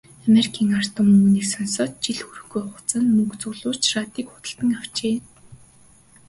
Америкийн 0.27 0.69
ард 0.77 0.91
түмэн 0.95 1.21
үүнийг 1.25 1.47
сонсоод 1.53 1.91
жил 2.03 2.19
хүрэхгүй 2.23 2.61
хугацаанд 2.63 3.09
мөнгө 3.13 3.35
цуглуулж, 3.41 3.83
радийг 3.95 4.27
худалдан 4.29 4.69
авчээ. 4.79 5.15